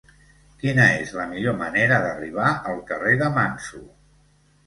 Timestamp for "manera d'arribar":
1.59-2.47